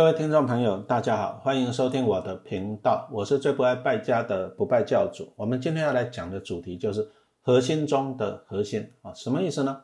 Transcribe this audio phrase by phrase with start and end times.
[0.00, 5.30] 各位听众朋友，大家好，欢迎收听我的频道，我是最不爱败家的不败教主。
[5.36, 7.06] 我们今天要来讲的主题就是
[7.42, 9.82] 核心中的核心啊，什么意思呢？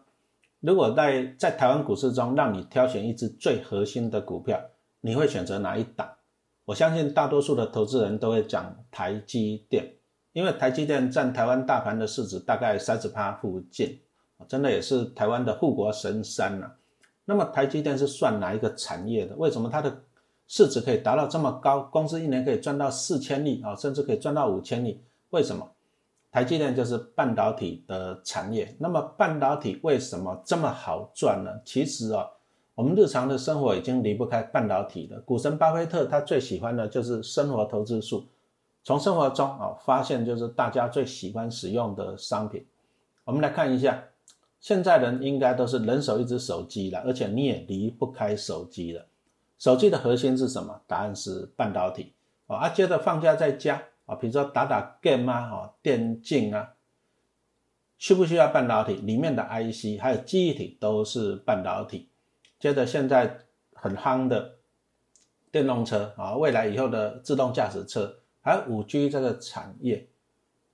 [0.61, 4.59] 如果在在台湾股市中让你挑选一只最核心的股票，
[5.03, 6.09] 你会选择哪一档？
[6.65, 9.85] 我相信大多数的投资人都会讲台积电，
[10.33, 14.01] 因为台积电占台湾大盘的市值大概三十趴附近，
[14.49, 16.73] 真的也是台湾的护国神山呐。
[17.29, 19.35] 那么台积电是算哪一个产业的？
[19.35, 20.05] 为什么它的
[20.47, 21.81] 市值可以达到这么高？
[21.81, 25.01] 公司一年可以赚到四千亿啊，甚至可以赚到五千亿？
[25.31, 25.69] 为什么？
[26.31, 28.77] 台积电就是半导体的产业。
[28.79, 31.51] 那么半导体为什么这么好赚呢？
[31.65, 32.31] 其实啊，
[32.77, 35.19] 我们日常的生活已经离不开半导体了。
[35.23, 38.25] 股神巴菲特他最喜欢的就是生活投资术，
[38.85, 42.65] 从生活中啊发现就是大家最喜欢使用的商品。
[43.25, 44.05] 我们来看一下。
[44.61, 49.07] 现在人应该都是人手一只手机了，而且你也离不开手机了。
[49.59, 50.83] 手机的核心是什么？
[50.87, 52.13] 答案是半导体
[52.47, 52.69] 啊。
[52.69, 56.75] 接着放假在家啊，比如说打打 game 啊，哦，电竞啊，
[57.97, 58.95] 需不需要半导体？
[58.95, 62.09] 里面的 IC 还有记忆体都是半导体。
[62.59, 63.39] 接着现在
[63.75, 64.57] 很夯的
[65.53, 70.09] 电动车啊，未来以后的自动驾驶车，还有五 G 这个产业。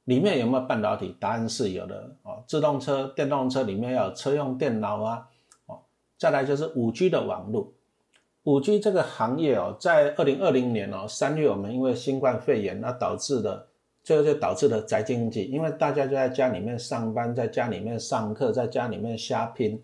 [0.04, 1.14] 里面有没有半导体？
[1.20, 2.42] 答案是有的哦。
[2.46, 5.28] 自动车、电动车里面要有车用电脑啊，
[5.66, 5.78] 哦，
[6.18, 7.72] 再来就是五 G 的网络。
[8.44, 13.68] 五 G 这个行业哦，在二零二零年哦三月，我们因为新冠肺炎，那导致的，
[14.02, 19.80] 最后就导致了宅经济，因为大家就在家里面上班，在家里面上课，在家里面瞎拼，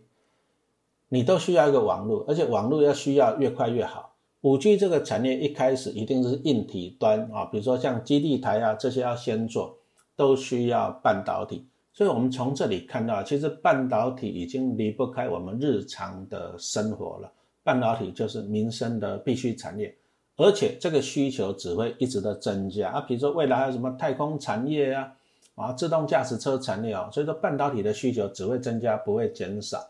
[1.11, 4.16] 你都需要一个网络，而且网络要需要越快越好。
[4.41, 9.78] 五 G 这个产业一开始一定是硬体端啊，比如说像基地台啊这些要先做。
[10.19, 17.33] 都需要半导体，所以我们从这里看到，其实半导体已经离不开我们日常的生活了。
[17.62, 19.94] 半导体就是民生的必须产业，
[20.36, 23.00] 而且这个需求只会一直的增加啊。
[23.02, 25.12] 比如说未来还有什么太空产业啊，
[25.55, 29.89] 啊，自动驾驶车产业啊，所以说半导体的需求只会增加，不会减少。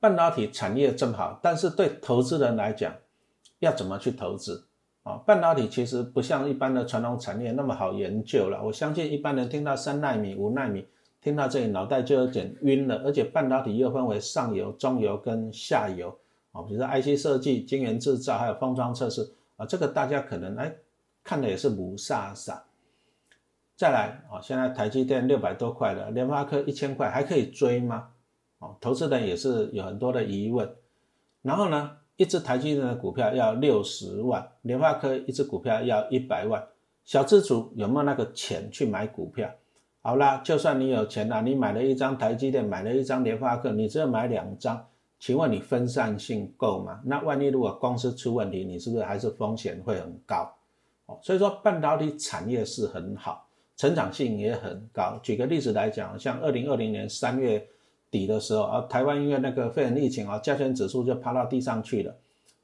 [0.00, 2.92] 半导体产业正好，但是对投资人来讲，
[3.60, 4.65] 要怎么去投资？
[5.06, 8.60] 啊，半导体其实不像一般的传统产业那么好研究了。
[8.64, 10.84] 我相信一般人听到三纳米、五纳米，
[11.20, 12.96] 听到这里脑袋就有点晕了。
[13.04, 16.08] 而且半导体又分为上游、中游跟下游
[16.50, 20.74] 啊，比如说 IC 设计、晶圆制造，还有封装测试啊，这个大家可能哎
[21.22, 22.58] 看的也是不飒飒。
[23.76, 28.08] 再来啊，现在台积电六百多块了，联发科一千块，还可以追吗？
[28.58, 30.68] 哦，投资人也是有很多的疑问。
[31.42, 31.92] 然后呢？
[32.16, 36.66] 一只台积电的股票要六十万，联发科一只股票要一百万，
[37.04, 39.50] 小资主有没有那个钱去买股票？
[40.00, 44.86] 好啦，就算你有钱啦，你买了一张台积电，买了一张联发科，你只有买两张，
[45.18, 47.00] 请问你分散性够吗？
[47.04, 50.50] 那万一如果公司出问题，你是不是还是风险会很高？
[51.06, 53.46] 哦，所以说半导体产业是很好，
[53.76, 55.18] 成长性也很高。
[55.22, 57.66] 举个例子来讲，像二零二零年三月。
[58.16, 62.16] 底的时候啊，台湾因为那个肺炎疫情啊，加权指数就趴到地上去了。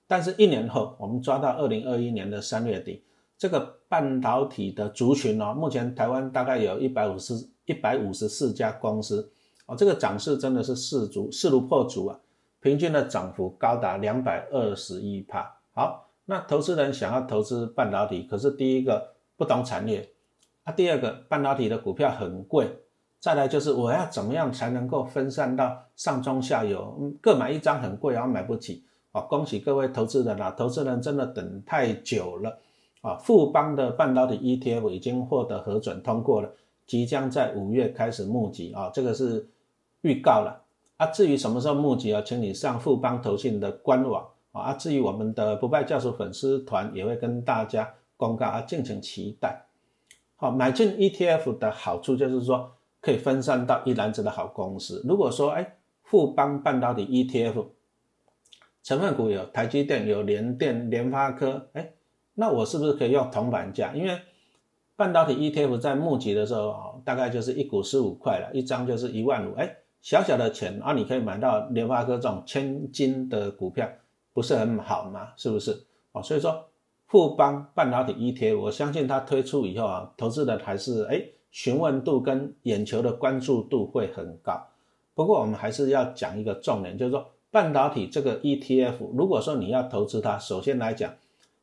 [0.07, 3.03] 但是，一年后，我们抓到二零二一年的三月底，
[3.39, 9.31] 这个半导体的族群哦，目前台湾大概有一百五十一百五十四家公司
[9.67, 12.19] 哦，这个涨势真的是势足势如破竹啊，
[12.61, 15.61] 平均的涨幅高达两百二十一帕。
[15.73, 20.11] 好，那投资人想要投资半导体，可是第一个不懂产业，
[20.65, 22.67] 啊，第二个半导体的股票很贵。
[23.23, 29.21] 再来就是我要怎么样才能够分散到上中下游，嗯各买一张很贵，然后买不起啊！
[29.21, 32.59] 恭喜各位投资人啊，投资人真的等太久了
[33.01, 33.15] 啊！
[33.19, 36.51] 富邦的半导体 ETF 已经获得核准通过了，
[36.85, 39.49] 即将在五月开始募集啊，这个是
[40.01, 40.61] 预告了
[40.97, 41.07] 啊。
[41.07, 44.73] 至于什么时候募集啊，请你上富邦投信的官网啊。
[44.75, 49.65] 至于我们的不败教授粉丝团也会跟大家公告啊，敬请期待。
[50.35, 52.73] 好，买进 ETF 的好处就是说。
[53.03, 55.05] 可以分散到一篮子的好公司。
[55.07, 57.67] 如果说，哎，富邦半导体 ETF
[58.83, 61.93] 成分股有台积电、有联电、联发科，哎，
[62.35, 63.93] 那我是不是可以用铜板价？
[63.93, 64.19] 因为
[64.95, 73.89] 半导体 ETF 在募集的时候，大概就是一股十五块了，一张就是一万五，哎，小小的钱啊，你可以买到联发科这种千金的股票，
[74.33, 75.33] 不是很好吗？
[75.37, 75.87] 是不是？
[76.13, 76.69] 哦，所以说
[77.09, 81.21] 富邦半导体 ETF，我相信它推出以后啊，投资的还是哎。
[81.53, 84.67] 询问度跟眼球的关注度会很高，
[85.15, 91.15] 不过我们还是要讲一个重点，就是说半导体这个 ETF，如果说你要投资它，首先来讲，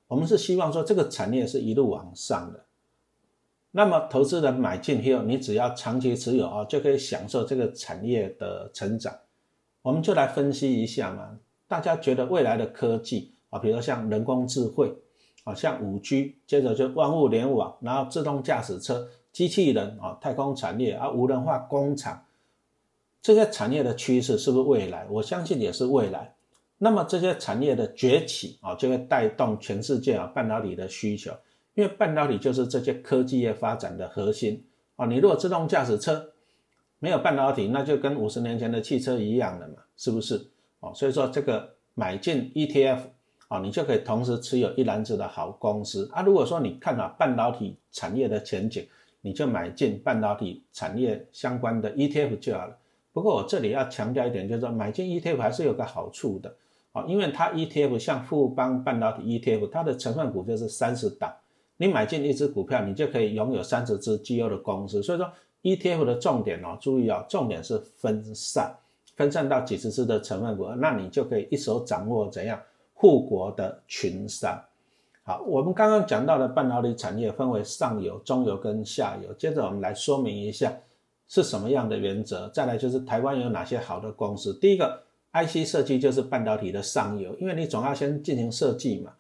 [0.08, 2.64] 我们是希望说这个产业是一路往上的。
[3.72, 9.16] 那么投资人买进以后，你只要长期持有啊，就可以享受这个产业的成长。
[9.82, 11.38] 我们就来分析一下嘛，
[11.68, 14.94] 大家觉得未来的科技啊，比如像人工智慧
[15.44, 22.26] 啊，像五 G，接着就万物联网，然后自动驾驶车、机器人啊，太空产业啊，无人化工厂，
[23.22, 25.08] 这些产业的趋势是不是未来？
[25.10, 26.36] 我相信也是未来。
[26.78, 31.32] 那么这些产业的崛起啊，就会带动全世界啊半导体的需求，
[31.74, 34.66] 因为半导体就是这些科技业发展的核心
[34.96, 35.06] 啊。
[35.06, 36.32] 你如果自动驾驶车
[37.00, 40.50] 没有半导体，那就跟五十年前的汽车一样了嘛，是不是？
[40.80, 43.00] 哦，所以说这个买进 ETF
[43.50, 46.22] 啊，你就可以同时持有一篮子的好公司啊。
[46.22, 48.88] 如果说你看好半导体产业的前景，
[49.22, 52.78] 你就买进半导体产业相关的 ETF 就好了。
[53.12, 56.56] 不过我这里要强调一点，就是说买进 ETF 还是有个好处的。
[56.92, 61.32] 啊，因为它 ETF 像富邦半导体 ETF，它的成分股就是三十档，
[61.78, 65.04] 你买进一只股票，你就可以拥有三十只绩优的公司。
[65.04, 65.32] 所以说
[65.62, 68.76] ETF 的重点哦，注意哦，重点是分散，
[69.16, 72.60] 分散到几十只的成分股，那你就可以一手掌握怎样
[72.94, 74.60] 护国的群山。
[75.30, 80.76] 好，我们刚刚讲到的半导体产业分为上游、中游跟下游，接着我们来说明一下
[81.28, 82.50] 是什么样的原则。
[82.50, 85.04] 再来就是台湾有哪些好的公司，第一个。
[85.32, 89.14] IC 设计就是半导体的上游，因为你总要先进行设计嘛。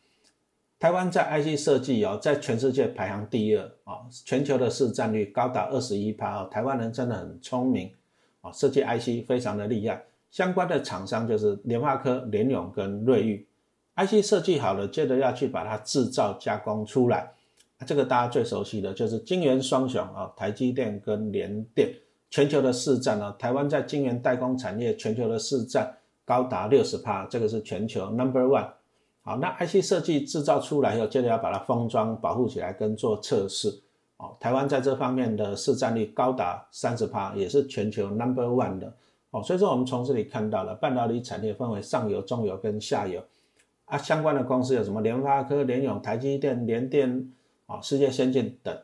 [0.79, 6.49] 台湾在 IC 设计哦，在全世界排行第二啊，全球的市占率高达二十一趴哦。
[6.49, 7.93] 台湾人真的很聪明
[8.41, 10.03] 啊，设计 IC 非常的厉害。
[10.31, 13.45] 相关的厂商就是联发科、联咏跟瑞昱。
[14.05, 17.31] IC 设计好了，接着要去把它制造加工出来。
[17.85, 21.93] 这个大家最熟悉的就是晶圆双雄啊，台积电跟联电。
[22.29, 25.95] 全球的市占呢，台湾在晶圆代工产业全球的市占。
[26.25, 28.67] 高达六十趴，这个是全球 number one。
[29.23, 33.67] 好，那 IC 设计制造出来以后，接着要把它封装保护起来，跟做测试。
[34.17, 38.93] 哦，台湾在这方面的市占率高达三十趴，也是全球 number one 的。
[39.31, 43.19] 哦，所以说我们从这里看到了半导体产业分为上游、中游跟下游。
[43.89, 45.01] 啊，相关的公司有什么？
[45.01, 47.29] 联发科、联咏、台积电、联电，
[47.65, 48.75] 啊，世界先进等。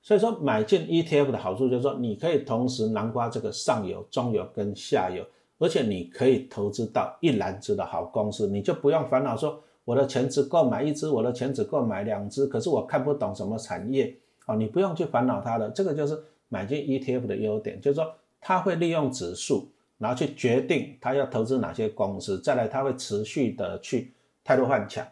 [0.00, 5.24] 所以说买进 ETF 的好处就是说，你可以同时囊括这个上游、中游跟下游。
[5.58, 14.12] 而且你可以投资到一篮子的好公司，你就不用烦恼说我的钱只够买一只，我的钱只够买两只，可是我看不懂什么产业
[14.44, 19.68] 啊，你不用去烦恼它的，这个就是买进 ETF 的优点，就是说它会利用指数，
[19.98, 24.12] 然后去决定它要投资哪些公司，再来它会持续的去
[24.44, 25.06] 态度换强，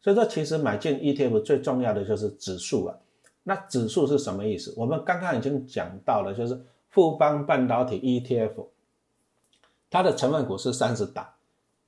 [0.00, 2.96] 所以说其实买进 ETF 最重要的就是指数啊，
[3.42, 4.72] 那指数是什么意思？
[4.76, 6.60] 我们刚刚已经讲到了，就是
[6.90, 8.66] 富邦半导体 ETF。
[9.90, 11.26] 它的成分股是三十档，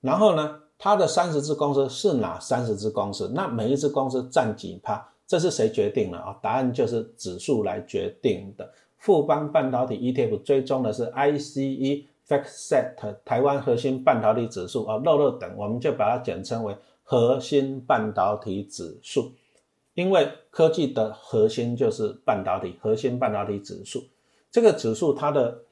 [0.02, 3.32] 然后呢，它的三十只公司是哪三十只公司？
[3.34, 5.08] 那每一只公司占几趴？
[5.26, 6.38] 这是谁决定了啊？
[6.42, 8.70] 答案就是指数来决定的。
[8.98, 19.32] 富邦半导体 ETF 追踪的是 ICE FactSet 台湾核心半导体指数啊，肉肉等，我们就把它简称为核心半导体指数，
[19.94, 24.04] 因为科技的核心就是半导体，核心半导体指数
[24.50, 25.62] 这个指数它的。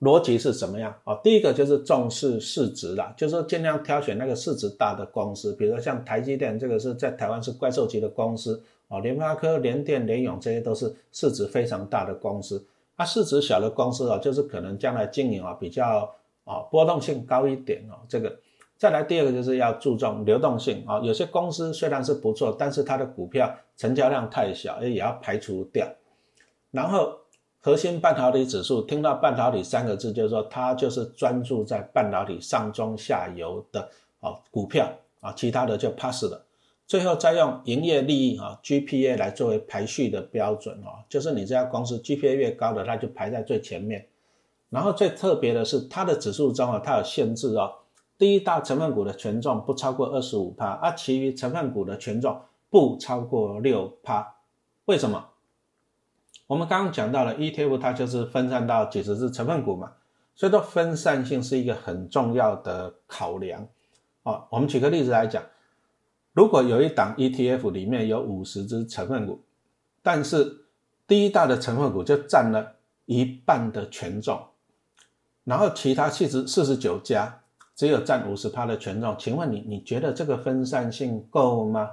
[0.00, 1.16] 逻辑是什么样啊？
[1.24, 12.64] 第一个就是重视市值啦，就是说尽量挑选那个市值大的公司，比如说像台积电，这个是在台湾是怪兽级的公司啊，联发科、联电、联咏这些都是市值非常大的公司。
[12.98, 16.14] 啊，市值小的公司啊，就是可能将来经营啊比较
[16.44, 17.94] 啊波动性高一点哦。
[18.06, 18.38] 这个
[18.76, 25.86] 再来第二个就是要注重流动性啊，有些公司虽然是不错，但是它的股票成交量太小，也要排除掉。
[26.72, 27.16] 然后。
[27.60, 33.80] 核心半导体指数，听到半导体三个字，就是说它就是专注在半导体上中下游的
[34.20, 34.88] 啊股票
[35.20, 36.40] 啊，其他的就 pass 了。
[36.88, 44.08] 最后再用营业利益啊 GPA 来作为排序的标准哦，就是你这家公司 GPA 越高的，它就排在最前面。
[44.70, 47.74] 然后最特别的是，它的指数中啊，它有限制哦，
[48.16, 52.40] 第一大成分股的权重不超过二十五趴，而其余成分股的权重
[52.70, 54.36] 不超过六趴。
[54.86, 55.28] 为什么？
[56.46, 59.92] 我们刚刚讲到了 ETF，它就是分散到几十只成分股嘛，
[60.34, 63.68] 所以说分散性是一个很重要的考量。
[64.22, 65.42] 哦，我们举个例子来讲，
[66.38, 69.40] 如果有一档 ETF 里面有五十只成分股，
[70.04, 70.66] 但是
[71.04, 72.76] 第一大的成分股就占了
[73.06, 74.40] 一半的权重，
[75.42, 77.40] 然后其他七十四十九家
[77.74, 81.90] 只有占五十趴的权重，请问你你觉得这个分散性够吗？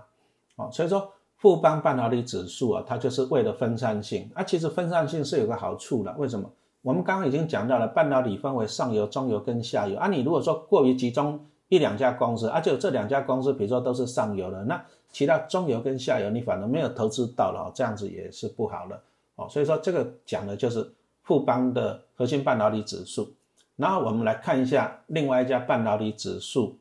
[0.58, 1.12] 哦，所以说。
[1.38, 4.42] 富邦半导体指数啊，它就是为了分散性啊。
[4.42, 6.50] 其实分散性是有个好处的，为什么？
[6.82, 10.08] 我们刚刚已经讲到了，半导体分为上游、中游跟下游啊。
[10.08, 19.02] 你如果说过于集中一两家公司，啊，就这两家公司，比如说都是上游的，那其他中游跟下游你反而没有投资到了，这样子也是不好的
[19.36, 19.48] 哦。
[19.50, 20.92] 所以说这个讲的就是
[21.24, 23.34] 富邦的核心半导体指数。
[23.76, 26.78] 然后我们来看一下另外一家半导体指数，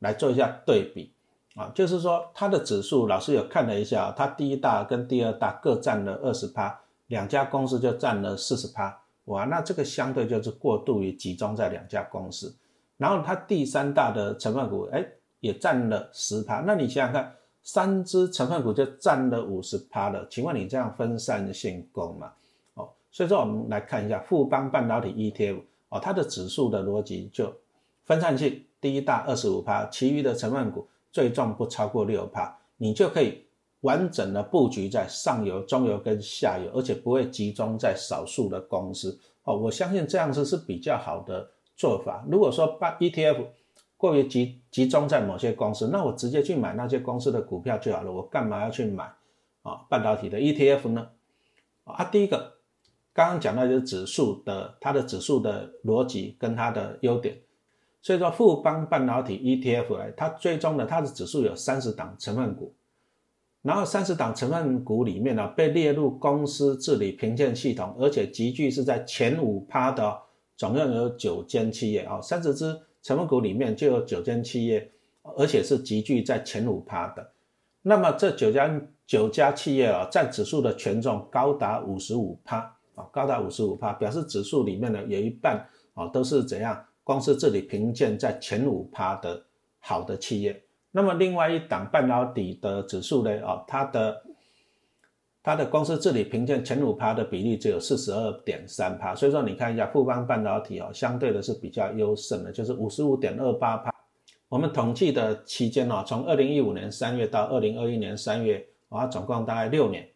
[0.00, 1.10] 来做一下对比。
[1.56, 12.54] 啊，就是说它的指数，老师有看了一下，它第一大跟第二大各占了二十趴，两家公司就占了四十趴，哇，那这个相对就是过度于集中在两家公司。
[12.96, 15.06] 然后它第三大的成分股，哎，
[15.40, 22.32] 也占了十趴，那你想想看，三只成分股就占了五十趴了，请问你这样分散性够吗？
[22.74, 27.52] 哦，所以说我们来看一下富邦半导体 ETF，哦，它的指数的逻辑就
[28.04, 30.88] 分散性第一大二十五趴，其余的成分股。
[31.12, 33.42] 最重不超过六趴，你就可以
[33.80, 39.56] 完整的布局在上游、中游跟下游，而且不会集中在少数的公司哦。
[39.56, 42.24] 我相信这样子是比较好的做法。
[42.28, 43.44] 如果说把 ETF
[43.96, 48.10] 过于集集中在某些公司，那我直接去买那些公司的股票就好了。
[48.10, 49.04] 我干嘛要去买
[49.62, 51.08] 啊半导体的 ETF 呢？
[51.84, 52.54] 啊，第一个
[53.12, 57.38] 刚刚讲到就是指数的它的指数的逻辑跟它的优点。
[58.02, 62.72] 所以说富邦半导体 ETF 来，它最终的它的指数有三十档成分股，
[63.62, 70.22] 然后三十档成分股里面呢被列入公司治理评鉴系统，而且集聚是在前五趴的，
[70.56, 74.90] 总共有九间企业啊，三十只成分股里面就有九间企业，
[75.36, 77.32] 而且是集聚在前五趴的。
[77.82, 82.58] 那么这九家九家企业啊，在指数的权重高达五十五趴
[82.94, 86.84] 啊，高达五十五趴，表示指数里面呢有一半啊都是怎样？
[87.04, 89.40] 公司这里评鉴在前五趴的
[89.78, 90.60] 好的企业，
[90.90, 93.30] 那么另外一档半导体的指数呢？
[93.46, 94.20] 啊，它的
[95.46, 103.94] 它的公司治理评鉴前五趴的比例只有四十二点三趴，所以说你看一下富邦半导体哦，相对的是比较优胜的，就是五十五点二八趴。
[104.48, 110.08] 我们统计的期间哦，从二零一五年三月到二零二一年三月，啊，总共大概六年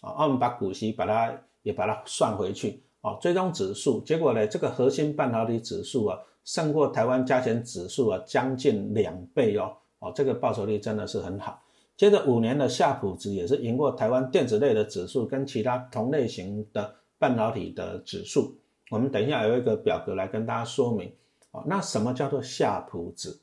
[0.00, 6.18] 啊，我们把股息把它也把它算回去哦，追踪指数结果呢，这个核心半导体指数啊。
[6.46, 11.60] 胜过台湾加权指数啊，将近两倍哦，哦，这个报酬率真的是很好。
[11.98, 18.56] 接着五年的夏普值也是赢过台湾电子类的指数跟其他同类型的半导体的指数。
[18.88, 21.12] 我们等一下有一个表格来跟大家说明。
[21.50, 23.36] 哦，那什么叫做夏普值？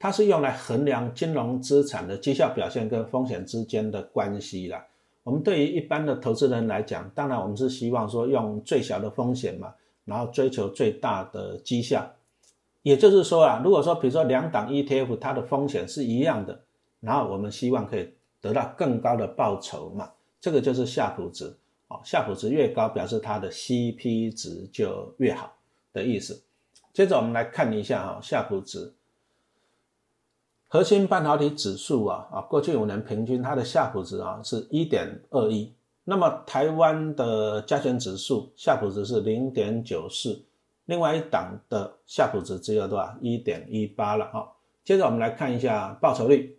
[0.00, 4.84] 它是用来衡量金融资产的绩效表现跟风险之间的关系啦。
[5.22, 9.72] 我们对于一般的投资人来讲，当然我们是希望说用最小的风险嘛，
[10.04, 12.04] 然后追求最大的绩效。
[12.82, 16.60] 也就是说啊，如果说比如说两档 ETF 它的风险是一样的，
[17.06, 20.10] 然后我们希望可以得到更高的报酬嘛，
[20.40, 21.44] 这个就是夏普值
[21.86, 25.52] 哦，夏普值越高，表示它的 CP 值就越好
[25.92, 26.42] 的意思。
[26.92, 28.92] 接着我们来看一下哈，夏普值
[30.66, 35.72] 核心半导体指数啊啊，过去五年平均它的夏普值啊是一点二一，
[36.02, 40.42] 那么台湾的加权指数夏普值是零点九四。
[40.86, 43.16] 另外一档的夏普值只有多少？
[43.20, 44.48] 一点一八了哦。
[44.84, 46.56] 接着我们来看一下报酬率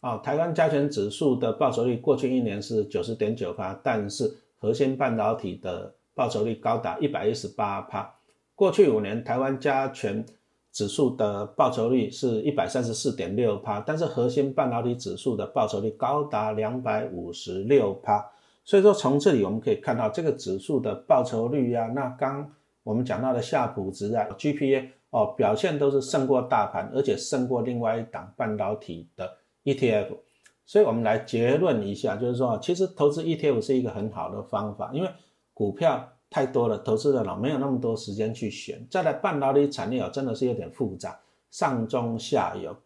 [0.00, 8.14] 啊，台湾加权指数的报酬率过去一年是九十点九八，但是核心半导体的报酬率高达一百一十八帕。
[8.54, 10.24] 过去五年台湾加权
[10.72, 18.30] 指数的报酬率是一百三十四点六帕，但是核心半导体指数的报酬率高达两百五十六帕。
[18.64, 22.50] 所以说从这里我们可以看到这个指数的报酬率呀，那刚。
[22.84, 29.30] 我们讲到的夏普值啊，GPA 哦，表现都是胜过大盘，而且胜过另外一档半导体的
[29.74, 30.08] ETF。
[30.64, 35.08] 所以，我们来结论一下，就是说，其实投资 ETF 是一个很好的方法，因为
[35.54, 38.86] 股票太多了，投资的老没有那么多时间去选。
[38.90, 41.18] 再来，半导体产业哦，真的是有点复杂，
[41.50, 42.76] 上中下游。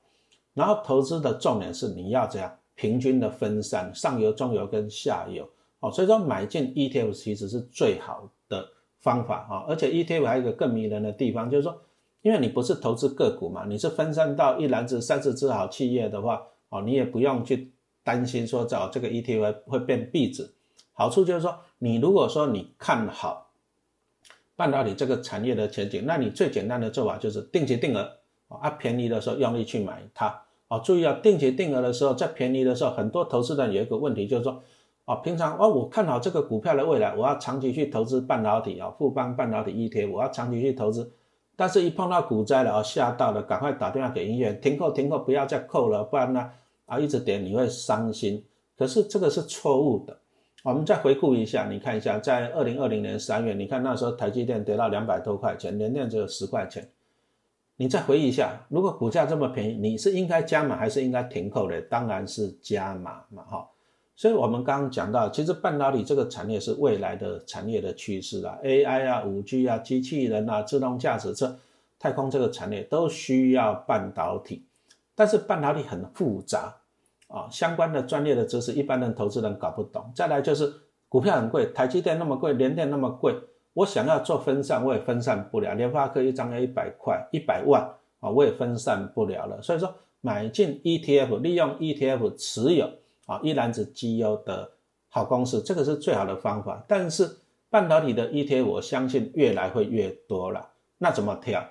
[0.55, 5.49] 然后，投资的重点是你要这样平均的分散，上游、中游跟下游
[5.81, 5.91] 哦。
[5.91, 8.69] 所以说，买进 ETF 其实是最好的。
[9.03, 11.77] 方法啊，而且 ETF 还有一个更迷人的地方，就是说，
[12.21, 16.41] 因为你不是投资个股嘛，你是分散到一篮子、三四只好企业的话，
[16.73, 20.55] 哦，你也不用去担心说找这个 ETF 会变壁纸。
[20.93, 23.51] 好处就是说，你如果说你看好
[24.57, 30.79] 半导体这个产业的前景，那你最简单的做法就是定期定额啊，便宜的时候用力去买它啊。
[30.79, 34.63] 注意啊，定期定额的时候，在便宜的时候，很多投资人有一个问题就是说。
[35.05, 41.13] 啊，平常哦，我看好这个股票的未来，我要长期去投资半导体啊，富邦半导体 ETF，我要长期去投资。
[41.57, 46.53] 但是，一碰到股灾了，哦，吓到了，赶快打电话给医院，停扣，停扣，不要再扣了，不然呢，
[46.93, 48.45] 啊，一直点你会伤心。
[48.77, 50.19] 可是这个是错误的。
[50.63, 56.87] 我们再回顾一下，你看一下，在二零二零年三月，你看那时候台积电跌到两百多块钱，联电只有十块钱。
[57.77, 61.81] 你再回忆一下，如果股价这么便宜，你是应该加码还是应该停扣的？
[61.83, 63.69] 当然是加码嘛，哈。
[64.15, 71.59] 所以，我们刚刚讲到，其实半导体这个产业是未来的产业的趋势啊，AI 啊、五 G 啊、机器人啊、自动驾驶车、
[71.99, 74.65] 太空这个产业都需要半导体。
[75.15, 76.77] 但是半导体很复杂
[77.33, 80.13] 啊，相关的专业的知识，一般人投资人搞不懂。
[80.15, 80.71] 再来就是
[81.09, 83.35] 股票很贵，台积电那么贵，联电那么贵，
[83.73, 85.75] 我想要做分散，我也分散不了。
[85.75, 87.83] 联发科一张要一百块、一百万
[88.21, 89.63] 啊，我也分散不了了。
[89.63, 92.87] 所以说，买进 ETF，利用 ETF 持有
[93.25, 94.71] 啊一篮子绩优的
[95.09, 96.85] 好公司，这个是最好的方法。
[96.87, 97.39] 但是
[97.71, 100.69] 半导体的 ETF，我相信越来会越多了。
[100.99, 101.65] 那怎么挑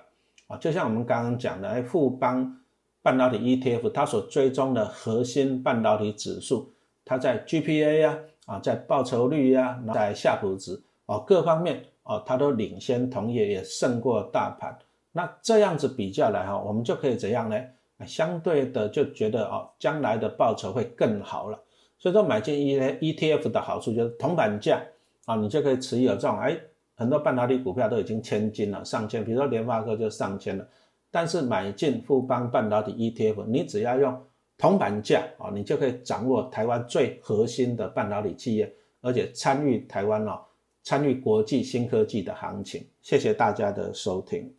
[0.48, 0.56] 啊？
[0.56, 2.58] 就像我们刚刚讲的，哎，富邦。
[3.02, 6.72] 半导体 ETF 它所追踪的核心半导体指数，
[7.04, 14.78] 它在 GPA 呀啊，在报酬率呀，在夏普值哦各方面哦，它都领先同业，也胜过大盘。
[15.10, 17.60] 那这样子比较来哈，我们就可以怎样呢？
[18.06, 21.58] 相对的就觉得哦，将来的报酬会更好了。
[21.98, 24.80] 所以说买进 E ETF 的好处就是铜板价
[25.24, 26.58] 啊，你就可以持有这种哎，
[26.96, 30.66] 很多半导体股票都已经千金了，上千，比如说联发科就上千了。
[31.12, 34.20] 但是买进富邦半导体 ETF，你只要用
[34.56, 40.40] 铜板价啊，你就可以掌握台湾最核心的半导体企业，而且参与台湾哦，
[40.82, 42.84] 参与国际新科技的行情。
[43.02, 44.52] 谢谢大家的收听。